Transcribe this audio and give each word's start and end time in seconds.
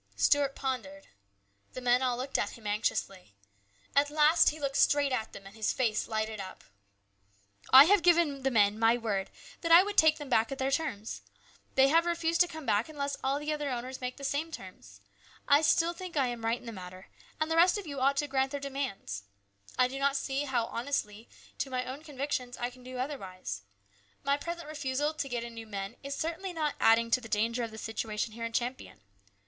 Stuart 0.15 0.55
pondered. 0.55 1.09
The 1.73 1.79
men 1.79 2.01
all 2.01 2.17
looked 2.17 2.39
at 2.39 2.57
him 2.57 2.65
anxiously. 2.65 3.35
At 3.95 4.09
last 4.09 4.49
he 4.49 4.59
looked 4.59 4.77
straight 4.77 5.11
at 5.11 5.31
them 5.31 5.45
and 5.45 5.55
his 5.55 5.71
face 5.71 6.07
lighted 6.07 6.39
up." 6.39 6.63
I 7.79 7.83
have 7.83 8.01
given 8.01 8.41
the 8.41 8.49
men 8.49 8.79
my 8.79 8.97
word 8.97 9.29
that 9.61 9.71
I 9.71 9.83
would 9.83 9.99
take 9.99 10.17
them 10.17 10.27
back 10.27 10.51
at 10.51 10.57
their 10.57 10.71
terms. 10.71 11.21
They 11.75 11.89
have 11.89 12.07
refused 12.07 12.41
to 12.41 12.47
come 12.47 12.65
back 12.65 12.89
unless 12.89 13.15
all 13.23 13.37
the 13.37 13.53
other 13.53 13.69
owners 13.69 14.01
make 14.01 14.17
the 14.17 14.23
same 14.23 14.51
terms. 14.51 15.01
I 15.47 15.61
still 15.61 15.93
think 15.93 16.17
I 16.17 16.29
am 16.29 16.43
right 16.43 16.59
in 16.59 16.65
the 16.65 16.71
matter, 16.71 17.01
A 17.01 17.01
CHANGE. 17.01 17.39
107 17.41 17.41
and 17.41 17.51
the 17.51 17.55
rest 17.63 17.77
of 17.77 17.85
you 17.85 17.99
ought 17.99 18.17
to 18.17 18.27
grant 18.27 18.49
their 18.49 18.59
demands. 18.59 19.25
I 19.77 19.87
do 19.87 19.99
not 19.99 20.15
see 20.15 20.45
how 20.45 20.63
in 20.65 20.73
honesty 20.77 21.29
to 21.59 21.69
my 21.69 21.85
own 21.85 22.01
convictions 22.01 22.57
I 22.57 22.71
can 22.71 22.81
do 22.83 22.97
otherwise. 22.97 23.61
My 24.23 24.35
present 24.35 24.67
refusal 24.67 25.13
to 25.13 25.29
get 25.29 25.43
in 25.43 25.53
new 25.53 25.67
men 25.67 25.95
is 26.01 26.15
certainly 26.15 26.53
not 26.53 26.73
adding 26.79 27.11
to 27.11 27.21
the 27.21 27.29
danger 27.29 27.61
of 27.63 27.69
the 27.69 27.77
situation 27.77 28.33
here 28.33 28.45
in 28.45 28.51
Champion. 28.51 29.01